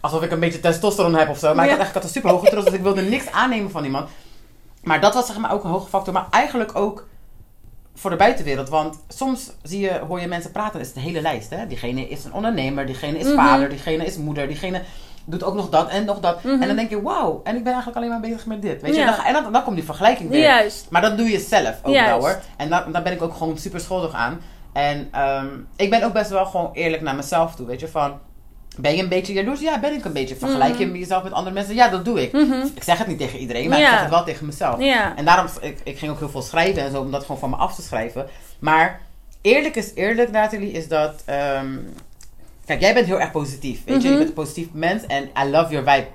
[0.00, 1.54] alsof ik een beetje testosteron heb of zo.
[1.54, 1.76] Maar ik Ja.
[1.76, 4.08] had echt ik had een super hoge trots, dus ik wilde niks aannemen van iemand.
[4.82, 6.12] Maar dat was zeg maar ook een hoge factor.
[6.12, 7.08] Maar eigenlijk ook
[7.94, 8.68] voor de buitenwereld.
[8.68, 11.50] Want soms zie je, hoor je mensen praten, is de hele lijst.
[11.50, 11.66] Hè?
[11.66, 13.34] Diegene is een ondernemer, diegene is Mhm.
[13.34, 14.82] vader, diegene is moeder, diegene
[15.24, 16.42] doet ook nog dat en nog dat.
[16.42, 16.62] Mhm.
[16.62, 18.82] En dan denk je, wauw, en ik ben eigenlijk alleen maar bezig met dit.
[18.82, 19.00] Weet je?
[19.00, 19.16] Ja.
[19.16, 20.40] Dan, en dan, dan komt die vergelijking weer.
[20.42, 20.86] Juist.
[20.90, 22.10] Maar dat doe je zelf ook Juist.
[22.10, 22.40] wel hoor.
[22.56, 24.40] En daar, daar ben ik ook gewoon super schuldig aan.
[24.72, 25.46] En ehm,
[25.76, 27.66] ik ben ook best wel gewoon eerlijk naar mezelf toe.
[27.66, 28.18] Weet je, van
[28.78, 29.60] Ben je een beetje jaloers?
[29.60, 30.36] Ja, ben ik een beetje.
[30.36, 31.74] Vergelijk je jezelf met andere mensen?
[31.74, 32.32] Ja, dat doe ik.
[32.32, 32.66] Mhm.
[32.74, 34.80] Ik zeg het niet tegen iedereen, maar ik zeg het wel tegen mezelf.
[34.80, 35.16] Ja.
[35.16, 37.50] En daarom, ik, ik ging ook heel veel schrijven en zo, om dat gewoon van
[37.50, 38.26] me af te schrijven.
[38.58, 39.00] Maar
[39.42, 41.22] eerlijk is eerlijk, Nathalie, is dat...
[41.24, 41.76] ehm,
[42.66, 44.02] kijk, jij bent heel erg positief, weet je?
[44.02, 44.16] Je Mhm.
[44.16, 46.06] bent een positief mens en I love your vibe.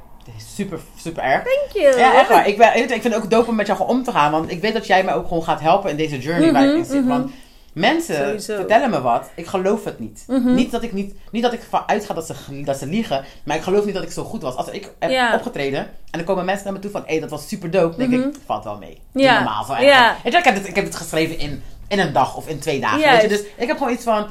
[0.55, 1.43] Super, super erg.
[1.43, 1.97] Thank you.
[1.97, 2.47] Ja, echt waar.
[2.47, 4.31] Ik, ben, ik vind het ook dope om met jou om te gaan.
[4.31, 6.75] Want ik weet dat jij mij ook gewoon gaat helpen in deze journey waar ik
[6.75, 6.99] in zit.
[6.99, 7.31] Mhm, Want
[7.75, 8.55] mensen Sowieso.
[8.55, 9.29] vertellen me wat.
[9.35, 10.23] Ik geloof het niet.
[10.27, 10.53] Mhm.
[10.53, 13.23] Niet dat ik, niet, niet dat ik ervan uitga dat ze, dat ze liegen.
[13.43, 14.55] Maar ik geloof niet dat ik zo goed was.
[14.55, 15.33] Als ik heb Ja.
[15.35, 17.03] opgetreden en dan komen mensen naar me toe van...
[17.05, 17.97] Hé, dat was super dope.
[17.97, 18.21] Denk Mhm.
[18.27, 19.01] ik, valt wel mee.
[19.13, 19.33] Ja.
[19.35, 19.63] normaal.
[19.63, 19.77] Zo Ja.
[19.79, 20.23] eigenlijk.
[20.23, 22.59] Weet je, ik, heb het, ik heb het geschreven in, in een dag of in
[22.59, 23.11] twee dagen.
[23.11, 23.27] Weet je?
[23.27, 24.25] Dus ik heb gewoon iets van...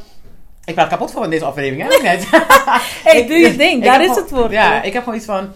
[0.64, 2.02] Ik ben kapot voor in deze aflevering, hè?
[2.08, 2.26] Net.
[3.04, 3.84] Hey, Ik- doe je ding.
[3.84, 4.52] Daar is het voor.
[4.52, 5.48] Ja, ik heb gewoon iets van...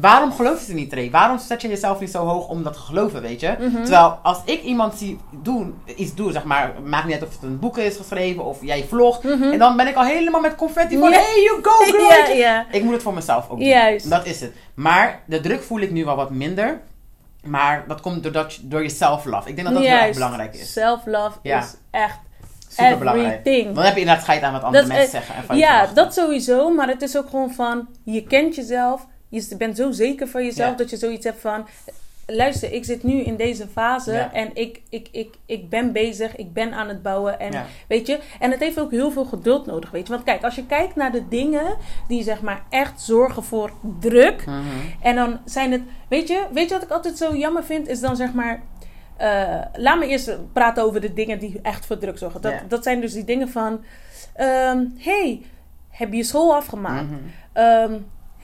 [0.00, 1.10] Waarom geloof je ze niet, Ray?
[1.10, 3.54] Waarom zet je jezelf niet zo hoog om dat te geloven, weet je?
[3.58, 3.82] Mhm.
[3.82, 7.42] Terwijl als ik iemand zie doen, iets doen, zeg maar, maakt niet uit of het
[7.42, 9.22] een boek is geschreven of jij vlogt.
[9.22, 9.42] Mhm.
[9.42, 12.62] En dan ben ik al helemaal met confetti van, hey, you go girl!
[12.70, 13.68] Ik moet het voor mezelf ook doen.
[13.68, 14.10] Juist.
[14.10, 14.52] Dat is het.
[14.74, 16.80] Maar de druk voel ik nu wel wat minder.
[17.44, 19.48] Maar dat komt doordat, door je self-love.
[19.48, 20.18] Ik denk dat dat heel erg Juist.
[20.18, 20.72] belangrijk is.
[20.72, 21.58] Self-love Ja.
[21.58, 22.18] is echt
[22.68, 23.44] Super belangrijk.
[23.44, 25.34] Dan heb je inderdaad scheid aan wat andere Dat mensen zeggen.
[25.34, 26.70] En van je Ja, dat sowieso.
[26.70, 29.06] Maar het is ook gewoon van, je kent jezelf.
[29.34, 30.76] Je bent zo zeker van jezelf Ja.
[30.76, 31.66] dat je zoiets hebt van...
[32.26, 34.32] Luister, ik zit nu in deze fase Ja.
[34.32, 37.38] en ik, ik, ik, ik ben bezig, ik ben aan het bouwen.
[37.40, 37.64] En Ja.
[37.88, 40.12] weet je, en het heeft ook heel veel geduld nodig, weet je.
[40.12, 41.76] Want kijk, als je kijkt naar de dingen
[42.08, 44.46] die zeg maar echt zorgen voor druk.
[44.46, 44.60] Mhm.
[45.02, 47.88] En dan zijn het, weet je, weet je wat ik altijd zo jammer vind?
[47.88, 48.62] Is dan zeg maar,
[49.16, 52.40] eh, laat me eerst praten over de dingen die echt voor druk zorgen.
[52.40, 53.84] Dat, dat zijn dus die dingen van,
[54.34, 55.42] ehm, hey,
[55.90, 57.08] heb je je school afgemaakt?
[57.52, 57.94] Ehm,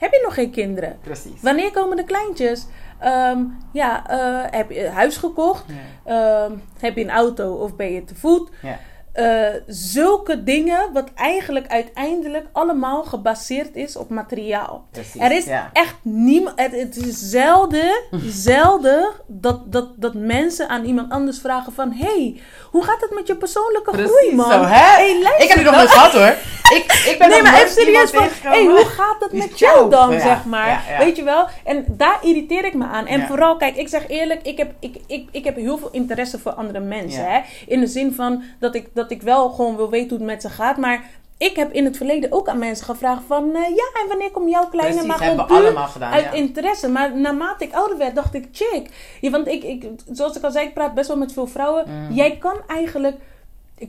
[0.01, 0.97] heb je nog geen kinderen?
[1.01, 1.41] Precies.
[1.41, 2.65] Wanneer komen de kleintjes?
[2.99, 3.39] Ehm,
[3.71, 5.65] ja, eh, heb je een huis gekocht?
[6.05, 6.45] Ja.
[6.45, 8.49] Ehm, heb je een auto of ben je te voet?
[8.61, 8.79] Ja.
[9.11, 14.87] Eh, zulke dingen, wat eigenlijk uiteindelijk allemaal gebaseerd is op materiaal.
[14.91, 15.21] Precies.
[15.21, 15.69] Er is ja.
[15.73, 16.59] echt niemand.
[16.59, 17.91] Het, het is zelden,
[18.49, 23.27] zelden dat, dat, dat mensen aan iemand anders vragen van: hey, hoe gaat het met
[23.27, 24.51] je persoonlijke groei, man?
[24.51, 24.67] zo, hè?
[24.67, 26.35] Hey, ik heb die nog nooit gehad hoor.
[26.71, 29.89] Ik, ik ben Nee, nog maar even serieus van, hey, hoe gaat het met jou
[29.89, 30.83] dan, Ja, zeg maar?
[30.89, 30.97] ja.
[30.97, 31.47] Weet je wel?
[31.63, 33.07] En daar irriteer ik me aan.
[33.07, 36.39] En vooral, kijk, ik zeg eerlijk, ik heb, ik, ik, ik heb heel veel interesse
[36.39, 37.31] voor andere mensen.
[37.31, 37.39] Hè?
[37.67, 40.41] In de zin van dat ik, dat ik wel gewoon wil weten hoe het met
[40.41, 40.77] ze gaat.
[40.77, 43.55] Maar ik heb in het verleden ook aan mensen gevraagd van...
[43.55, 44.93] eh, ja, en wanneer komt jouw kleine?
[44.93, 46.13] Precies, maar gewoon puur allemaal gedaan.
[46.13, 46.31] uit ja.
[46.31, 46.89] interesse.
[46.89, 48.89] Maar naarmate ik ouder werd, dacht ik, chick.
[49.21, 51.85] Ja, want ik, ik, zoals ik al zei, ik praat best wel met veel vrouwen.
[51.87, 52.15] Mm.
[52.15, 53.15] Jij kan eigenlijk...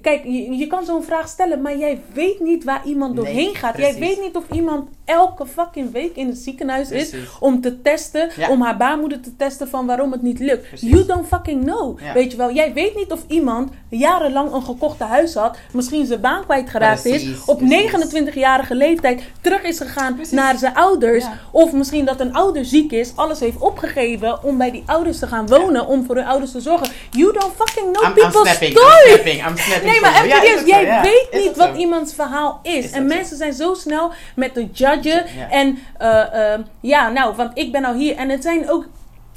[0.00, 3.54] Kijk, je, je kan zo'n vraag stellen, maar jij weet niet waar iemand Nee, doorheen
[3.54, 3.78] gaat.
[3.78, 8.30] Jij weet niet of iemand elke fucking week in het ziekenhuis is om te testen,
[8.36, 8.48] Ja.
[8.48, 10.68] om haar baarmoeder te testen van waarom het niet lukt.
[10.68, 10.90] Precies.
[10.90, 12.00] You don't fucking know.
[12.00, 12.12] Ja.
[12.12, 16.20] Weet je wel, jij weet niet of iemand jarenlang een gekochte huis had, misschien zijn
[16.20, 17.90] baan kwijtgeraakt is, op precies.
[17.92, 21.24] 29-jarige leeftijd terug is gegaan naar zijn ouders.
[21.24, 21.38] Ja.
[21.50, 25.26] Of misschien dat een ouder ziek is, alles heeft opgegeven om bij die ouders te
[25.26, 26.88] gaan wonen, om voor hun ouders te zorgen.
[27.10, 29.10] You don't fucking know I'm, I'm snapping, story.
[29.10, 29.90] I'm snapping, I'm snapping.
[29.90, 32.84] Nee, maar even jij weet niet wat iemands verhaal is.
[32.84, 33.14] Is en zo.
[33.14, 34.54] mensen zijn zo snel met
[35.04, 35.50] Ja.
[35.50, 38.16] En eh, eh, ja, nou, want ik ben al hier.
[38.16, 38.86] En het zijn ook.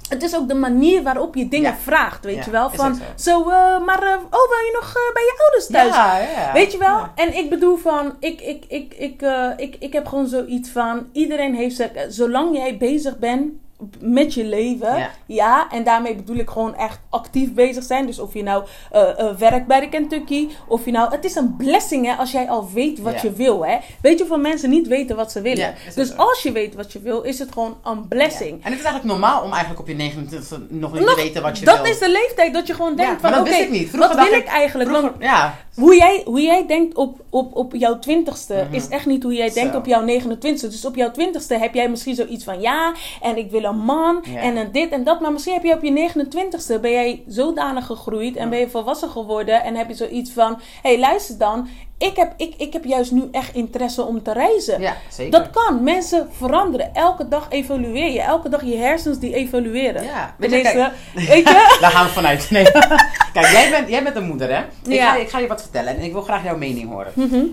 [0.10, 1.78] Het is ook de manier waarop je dingen Ja.
[1.78, 2.69] vraagt, weet Ja, je wel.
[2.69, 5.95] Van, zo, eh, maar, eh, oh, wil je nog bij je ouders thuis?
[5.95, 6.54] Ja, ja.
[6.54, 7.08] Weet je wel?
[7.15, 9.21] En ik bedoel van, ik, ik, ik, ik,
[9.58, 13.54] ik, ik heb gewoon zoiets van, iedereen heeft zolang jij bezig bent
[14.00, 15.10] met je leven, Ja.
[15.26, 15.67] ja.
[15.71, 18.06] en daarmee bedoel ik gewoon echt actief bezig zijn.
[18.06, 21.36] Dus of je nou eh, eh, werkt bij de Kentucky, of je nou, het is
[21.36, 23.19] een blessing hè, als jij al weet wat Ja.
[23.21, 23.65] je wil.
[23.65, 23.78] Hè.
[24.02, 25.58] Weet je, veel mensen niet weten wat ze willen.
[25.60, 26.15] Ja, dus zo.
[26.15, 28.52] als je weet wat je wil, is het gewoon een blessing.
[28.63, 31.41] En het is eigenlijk normaal om eigenlijk op je 29 nog niet Nog- te weten
[31.41, 31.91] wat je dat wil.
[31.91, 33.89] is de leeftijd dat je gewoon denkt van, maar oké, dat wist ik niet.
[33.89, 34.89] Vroeger wat wil ik- ik eigenlijk?
[34.89, 38.74] Vroeger- ja, hoe jij, hoe jij denkt op, op, op jouw twintigste Mhm.
[38.74, 39.78] is echt niet hoe jij denkt Zo.
[39.78, 40.68] op jouw 29ste.
[40.68, 44.24] Dus op jouw twintigste heb jij misschien zoiets van ja, en ik wil een man
[44.32, 44.40] Ja.
[44.40, 45.20] en een dit en dat.
[45.20, 48.50] Maar misschien heb je op je 29ste ben jij zodanig gegroeid en Ja.
[48.50, 51.68] ben je volwassen geworden en heb je zoiets van hé, hey, luister dan.
[51.98, 54.82] Ik heb, ik, ik heb juist nu echt interesse om te reizen.
[54.82, 55.32] ja, zeker.
[55.32, 55.84] Dat kan.
[55.84, 56.94] Mensen veranderen.
[56.94, 58.22] Elke dag evolueer je.
[58.22, 60.04] Elke dag je hersens die evalueren.
[60.04, 60.76] Ja, weet je, kijk,
[61.16, 61.78] weet je?
[61.82, 62.50] daar gaan we vanuit.
[62.52, 62.64] Nee.
[63.34, 64.62] kijk, jij bent, jij bent een moeder, hè?
[64.62, 65.12] Ik, Ja.
[65.12, 67.12] ga, ik ga je wat vertellen en ik wil graag jouw mening horen.
[67.16, 67.44] Mhm.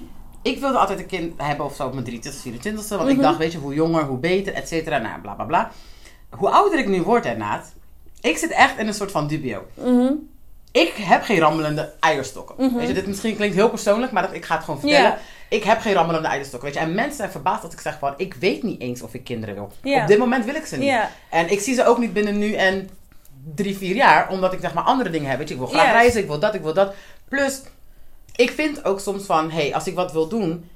[0.43, 2.89] Ik wilde altijd een kind hebben of zo op mijn 23 24ste.
[2.89, 3.11] Want Mhm.
[3.11, 4.99] ik dacht, weet je, hoe jonger, hoe beter, et cetera.
[4.99, 5.71] Nou, bla bla bla.
[6.31, 7.73] Hoe ouder ik nu word, Naat,
[8.21, 9.63] ik zit echt in een soort van dubio.
[9.75, 10.13] Mhm.
[10.73, 12.55] Ik heb geen rammelende eierstokken.
[12.59, 12.77] Mhm.
[12.77, 15.19] Weet je, dit misschien klinkt heel persoonlijk, maar dat, ik ga het gewoon vertellen.
[15.49, 16.69] Ik heb geen rammelende eierstokken.
[16.69, 19.15] Weet je, en mensen zijn verbaasd dat ik zeg van, ik weet niet eens of
[19.15, 19.73] ik kinderen wil.
[20.03, 20.95] Op dit moment wil ik ze niet.
[21.31, 22.89] En ik zie ze ook niet binnen nu en
[23.55, 25.39] drie, vier jaar, omdat ik zeg maar andere dingen heb.
[25.39, 25.93] Weet je, ik wil graag Yes.
[25.93, 26.95] reizen, ik wil dat, ik wil dat.
[27.29, 27.61] Plus,
[28.37, 30.71] ik vind ook soms van, hé, hey, als ik wat wil doen,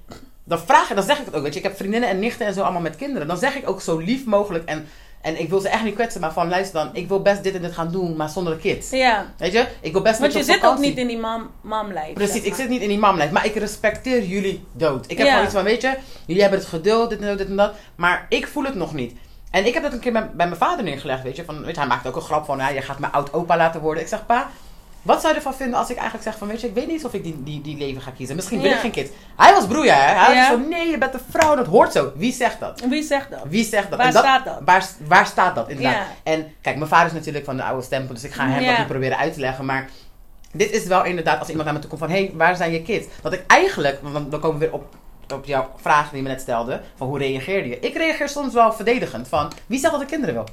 [0.45, 1.43] dan vraag ik, dan zeg ik het ook.
[1.43, 3.29] Weet je, ik heb vriendinnen en nichten en zo allemaal met kinderen.
[3.29, 4.89] Dan zeg ik ook zo lief mogelijk en...
[5.27, 7.55] En ik wil ze echt niet kwetsen, maar van luister dan, ik wil best dit
[7.55, 8.91] en dit gaan doen, maar zonder de kids.
[8.91, 9.27] Ja.
[9.39, 12.13] Weet je, ik wil best Want je zit ook niet in die mam, mamlijf.
[12.13, 15.11] Precies, zeg ik zit niet in die mamlijf, maar ik respecteer jullie dood.
[15.11, 15.33] Ik heb Ja.
[15.33, 15.95] gewoon iets van, weet je,
[16.27, 18.95] jullie hebben het geduld, dit en dat, dit en dat, maar ik voel het nog
[18.95, 19.13] niet.
[19.51, 21.75] En ik heb dat een keer bij, bij mijn vader neergelegd, weet je, van, weet
[21.75, 24.03] je, hij maakt ook een grap van, ja, je gaat mijn oud-opa laten worden.
[24.03, 24.51] Ik zeg, pa,
[25.07, 27.05] wat zou je ervan vinden als ik eigenlijk zeg van, weet je, ik weet niet
[27.05, 28.37] of ik die, die, die leven ga kiezen.
[28.37, 28.75] Misschien wil Ja.
[28.75, 29.11] ik geen kind.
[29.37, 30.15] Hij was broeia, hè.
[30.25, 30.41] Hij Ja.
[30.51, 32.13] was zo, nee, je bent een vrouw, dat hoort zo.
[32.17, 32.81] Wie zegt dat?
[32.89, 33.41] Wie zegt dat?
[33.49, 33.99] Wie zegt dat?
[33.99, 34.59] Waar dat, staat dat?
[34.65, 35.95] Waar, waar staat dat, inderdaad?
[35.95, 36.07] Ja.
[36.23, 38.79] En kijk, mijn vader is natuurlijk van de oude stempel, dus ik ga hem dat
[38.79, 39.65] niet proberen uit te leggen.
[39.65, 39.89] Maar
[40.53, 42.73] dit is wel inderdaad, als iemand naar me toe komt van, hé, hey, waar zijn
[42.73, 43.07] je kids?
[43.23, 44.95] Dat ik eigenlijk, want dan, komen we weer op,
[45.35, 47.79] op jouw vraag die je me net stelde, van hoe reageerde je?
[47.81, 50.45] Ik reageer soms wel verdedigend, van, wie zegt dat ik kinderen wil?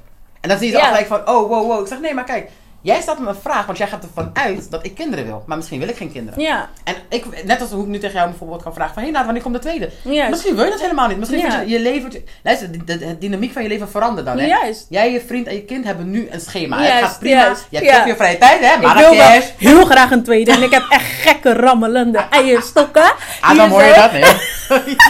[0.41, 0.85] En dan zie je Ja.
[0.87, 1.81] gelijk van, oh, wow, wow.
[1.81, 2.49] Ik zeg, nee, maar kijk,
[2.83, 5.43] jij stelt me een vraag, want jij gaat ervan uit dat ik kinderen wil.
[5.45, 6.39] Maar misschien wil ik geen kinderen.
[6.41, 9.09] Ja, En ik, net als hoe ik nu tegen jou bijvoorbeeld kan vragen van, hé,
[9.09, 9.89] nou, wanneer komt de tweede?
[10.03, 10.29] juist.
[10.29, 11.17] Misschien wil je dat helemaal niet.
[11.17, 11.59] Misschien Ja.
[11.59, 12.11] je je leven...
[12.43, 14.45] Luister, de, de, de dynamiek van je leven verandert dan, hè?
[14.45, 14.85] Juist.
[14.89, 16.77] Jij, je vriend en je kind hebben nu een schema.
[16.77, 17.41] Het Juist, gaat prima.
[17.41, 17.65] juist.
[17.69, 18.05] Je hebt Ja.
[18.05, 18.73] je vrije tijd, hè?
[18.73, 20.51] Ik wil wel heel graag een tweede.
[20.51, 23.11] En ik heb echt gekke rammelende eierstokken.
[23.41, 24.23] Ah, dan hoor je dat, nee.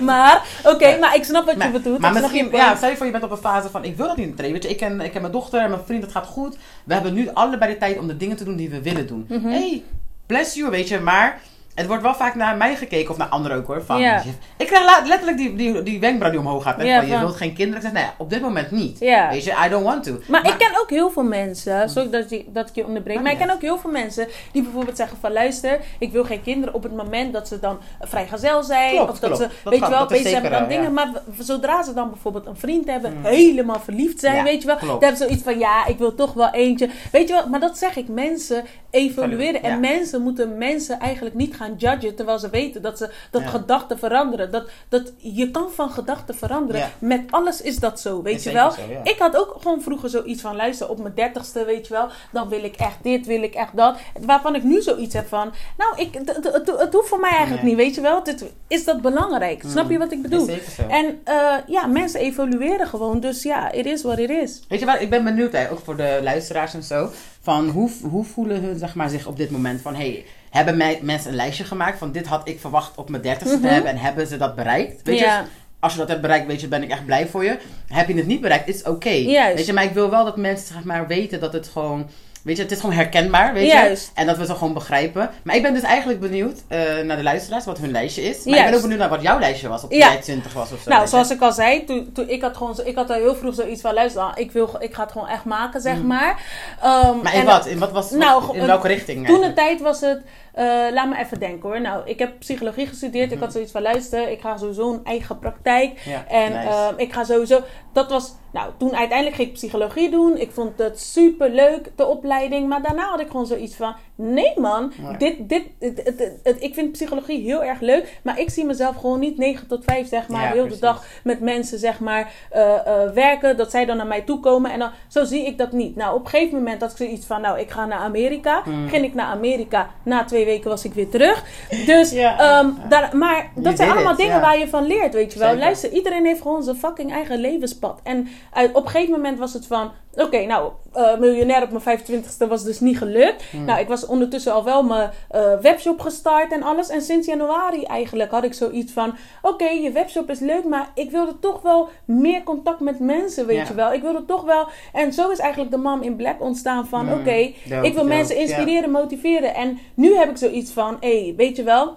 [0.00, 1.98] Maar, oké, maar ik snap wat je Maar, bedoelt.
[1.98, 4.06] maar misschien, je ja, stel je voor je bent op een fase van, ik wil
[4.06, 4.52] dat niet in treden.
[4.52, 6.56] Weet je, ik ken, ik ken mijn dochter en mijn vriend, het gaat goed.
[6.84, 9.24] We hebben nu allebei de tijd om de dingen te doen die we willen doen.
[9.28, 9.48] Mhm.
[9.48, 9.82] Hey,
[10.26, 11.40] bless you, weet je, maar...
[11.74, 13.82] Het wordt wel vaak naar mij gekeken, of naar anderen ook hoor.
[13.84, 14.22] Van, Ja.
[14.56, 16.76] Ik krijg letterlijk die, die, die wenkbrauw die omhoog gaat.
[16.76, 17.82] Hè, Ja, van, je wilt geen kinderen.
[17.84, 18.98] Ik zeg, nee, op dit moment niet.
[18.98, 19.30] Ja.
[19.30, 20.18] Weet je, I don't want to.
[20.28, 23.22] Maar, ik ken ook heel veel mensen, sorry dat, je, dat ik je onderbreek, Oh,
[23.22, 26.42] maar ik ken ook heel veel mensen die bijvoorbeeld zeggen van luister, ik wil geen
[26.42, 28.94] kinderen op het moment dat ze dan vrijgezel zijn.
[28.94, 29.42] Klopt, of dat klopt.
[29.52, 30.92] ze, Dat weet kan, je wel, bezig dan eh, dingen.
[30.94, 33.24] Maar zodra ze dan bijvoorbeeld een vriend hebben, Mm.
[33.24, 34.76] helemaal verliefd zijn, weet je wel.
[34.76, 34.92] klopt.
[35.00, 36.88] Dan hebben ze zoiets van ja, ik wil toch wel eentje.
[37.12, 39.62] Weet je wel, maar dat zeg ik, mensen evolueren.
[39.62, 43.48] En mensen moeten mensen eigenlijk niet gaan judgen terwijl ze weten dat ze dat Ja.
[43.48, 44.50] gedachten veranderen.
[44.50, 46.80] Dat, dat, je kan van gedachten veranderen.
[46.80, 46.90] Ja.
[46.98, 48.70] Met alles is dat zo, weet Is je wel.
[48.70, 49.00] zo, ja.
[49.04, 52.48] Ik had ook gewoon vroeger zoiets van, luister, op mijn dertigste, weet je wel, dan
[52.48, 53.96] wil ik echt dit, wil ik echt dat.
[54.20, 57.30] Waarvan ik nu zoiets heb van, nou, ik, het, het, het, het hoeft voor mij
[57.30, 57.74] eigenlijk Nee.
[57.74, 58.22] niet, weet je wel.
[58.22, 59.62] Dit, is dat belangrijk?
[59.66, 60.48] Snap je wat ik bedoel?
[60.88, 64.60] En eh, ja, mensen evolueren gewoon, dus ja, it is what it is.
[64.68, 67.10] Weet je wat, ik ben benieuwd, hè, ook voor de luisteraars en zo.
[67.42, 69.94] Van hoe, hoe voelen hun zeg maar, zich op dit moment van...
[69.94, 73.56] Hey, hebben mij, mensen een lijstje gemaakt van dit had ik verwacht op mijn dertigste
[73.56, 73.66] Mhm.
[73.66, 73.90] te hebben.
[73.90, 75.02] En hebben ze dat bereikt?
[75.02, 75.38] Weet Ja.
[75.40, 75.44] je,
[75.80, 77.58] als je dat hebt bereikt, weet je, ben ik echt blij voor je.
[77.86, 79.10] Heb je het niet bereikt, is oké.
[79.54, 82.06] Weet je, maar ik wil wel dat mensen zeg maar, weten dat het gewoon...
[82.42, 84.04] Weet je, het is gewoon herkenbaar, weet Juist.
[84.04, 84.20] je.
[84.20, 85.30] En dat we het gewoon begrijpen.
[85.42, 88.44] Maar ik ben dus eigenlijk benieuwd eh, naar de luisteraars, wat hun lijstje is.
[88.44, 90.12] Maar ik ben ook benieuwd naar wat jouw lijstje was, op Ja.
[90.12, 90.90] jij 20 was of zo.
[90.90, 93.54] Nou, zoals ik al zei, toen, toen ik had gewoon, ik had al heel vroeg
[93.54, 96.42] zoiets van, luister, ah, ik, wil, ik ga het gewoon echt maken, zeg maar.
[96.82, 97.22] Ehm, Mm.
[97.22, 97.66] Maar in en- wat?
[97.66, 100.20] In, wat was, Nou, in welke richting Toen de tijd was het,
[100.54, 101.80] eh, laat me even denken hoor.
[101.80, 103.32] Nou, ik heb psychologie gestudeerd.
[103.32, 105.92] Ik had zoiets van, luister, ik ga sowieso een eigen praktijk.
[105.94, 106.10] Mhm.
[106.10, 106.68] Ja, En nice.
[106.68, 107.60] ehm, ik ga sowieso,
[107.92, 110.36] dat was, nou, toen uiteindelijk ging ik psychologie doen.
[110.36, 112.68] Ik vond het super leuk, de opleiding.
[112.68, 116.62] Maar daarna had ik gewoon zoiets van, nee man, dit, dit, het, het- het- het-
[116.62, 118.18] ik vind psychologie heel erg leuk.
[118.22, 121.04] Maar ik zie mezelf gewoon niet 9 tot 5, zeg maar, Ja, heel de dag
[121.24, 123.56] met mensen, zeg maar, eh, eh, werken.
[123.56, 124.72] Dat zij dan naar mij toe komen.
[124.72, 125.96] En dan, zo zie ik dat niet.
[125.96, 128.62] Nou, op een gegeven moment had ik zoiets van, nou, ik ga naar Amerika.
[128.64, 128.88] Mm.
[128.88, 129.90] Ging ik naar Amerika.
[130.04, 131.44] Na twee weken was ik weer terug.
[131.86, 132.38] Dus, Ja.
[132.38, 134.40] ehm, daar, maar You dat zijn allemaal it, dingen ja.
[134.40, 135.48] waar je van leert, weet je wel.
[135.48, 135.64] Zeker.
[135.64, 138.00] Luister, iedereen heeft gewoon zijn fucking eigen levenspad.
[138.02, 139.90] En uit, op een gegeven moment was het van...
[140.14, 143.42] Oké, nou, eh, miljonair op mijn 25ste was dus niet gelukt.
[143.50, 143.64] Hmm.
[143.64, 146.88] Nou, ik was ondertussen al wel mijn eh, webshop gestart en alles.
[146.88, 149.14] En sinds januari eigenlijk had ik zoiets van...
[149.42, 153.68] Oké, je webshop is leuk, maar ik wilde toch wel meer contact met mensen, weet
[153.68, 153.92] je wel.
[153.92, 154.68] Ik wilde toch wel...
[154.92, 157.08] En zo is eigenlijk de Mam in Black ontstaan van...
[157.08, 159.54] Hmm, Oké, ik wil dope, mensen inspireren, motiveren.
[159.54, 160.96] En nu heb ik zoiets van...
[161.00, 161.96] Hé, hey, weet je wel...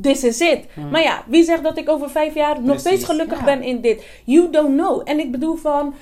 [0.00, 0.66] This is it.
[0.90, 2.78] Maar ja, wie zegt dat ik over vijf jaar nog Hmm.
[2.78, 3.44] Steeds gelukkig ja.
[3.44, 4.04] ben in dit?
[4.24, 5.02] You don't know.
[5.04, 5.94] En ik bedoel van...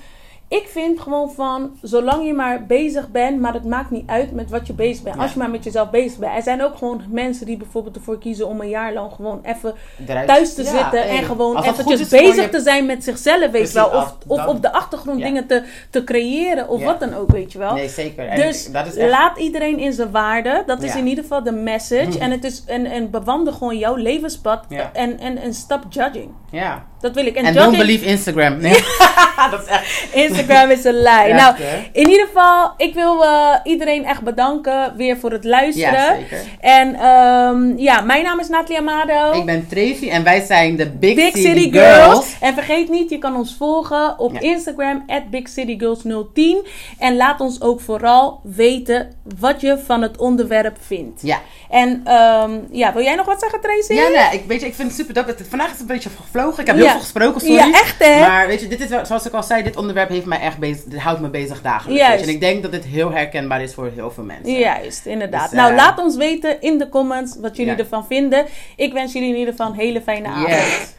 [0.53, 4.49] Ik vind gewoon van, zolang je maar bezig bent, maar het maakt niet uit met
[4.49, 5.15] wat je bezig bent.
[5.15, 5.21] Ja.
[5.21, 6.35] Als je maar met jezelf bezig bent.
[6.35, 9.73] Er zijn ook gewoon mensen die bijvoorbeeld ervoor kiezen om een jaar lang gewoon even
[10.07, 13.03] Eruit- thuis te Ja, zitten hey, en gewoon eventjes is bezig je- te zijn met
[13.03, 13.89] zichzelf, weet je wel.
[13.89, 15.25] Of, dan- op de achtergrond Ja.
[15.25, 17.73] dingen te, te creëren of wat dan ook, weet je wel.
[17.73, 18.27] Nee, zeker.
[18.27, 19.09] En Dus dat is echt...
[19.09, 20.63] laat iedereen in zijn waarde.
[20.65, 22.19] Dat is in ieder geval de message.
[22.23, 24.65] En, het is, en, en bewandel gewoon jouw levenspad.
[24.93, 26.29] En, en, en stop judging.
[26.51, 26.85] Ja.
[27.03, 27.35] Dat wil ik.
[27.35, 28.57] En En don't believe Instagram.
[28.57, 28.71] Nee.
[29.51, 30.07] dat is echt...
[30.13, 31.33] Instagram is een lie.
[31.33, 31.55] Nou,
[31.91, 35.91] in ieder geval, ik wil eh, iedereen echt bedanken weer voor het luisteren.
[35.93, 36.41] Ja, zeker.
[36.59, 39.39] En ehm, ja, mijn naam is Nathalie Amado.
[39.39, 42.03] Ik ben Tracy en wij zijn de Big, Big City, City Girls.
[42.05, 42.35] Girls.
[42.39, 44.39] En vergeet niet, je kan ons volgen op Ja.
[44.39, 46.67] Instagram, at BigCityGirls010.
[46.97, 51.21] En laat ons ook vooral weten wat je van het onderwerp vindt.
[51.21, 51.39] Ja.
[51.69, 53.93] En ehm, ja, wil jij nog wat zeggen, Tracy?
[53.93, 55.25] Ja, nee, ik, weet je, ik vind het super.
[55.25, 56.59] Het- Vandaag is het een beetje gevlogen.
[56.61, 57.55] Ik heb heel gesproken, sorry.
[57.55, 58.19] Ja, echt, hè?
[58.19, 60.57] Maar weet je, dit is wel, zoals ik al zei, dit onderwerp heeft mij echt
[60.57, 62.01] bezig, dit houdt me bezig dagelijks.
[62.01, 62.23] Juist.
[62.23, 64.53] En ik denk dat dit heel herkenbaar is voor heel veel mensen.
[64.57, 65.49] Juist, inderdaad.
[65.49, 67.77] Dus, nou, eh, laat ons weten in de comments wat jullie Ja.
[67.77, 68.45] ervan vinden.
[68.75, 70.47] Ik wens jullie in ieder geval een hele fijne avond.
[70.47, 70.91] Yes.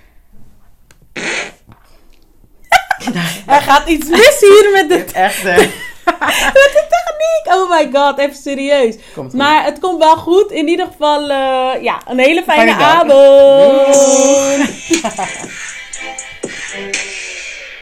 [3.47, 5.57] Er gaat iets mis hier met de, Dit echt, eh,
[6.55, 7.57] met de techniek.
[7.61, 8.97] Oh my god, even serieus.
[9.33, 10.51] Maar het komt wel goed.
[10.51, 13.13] In ieder geval, eh, ja, een hele fijne, avond.
[16.75, 17.14] Thank you.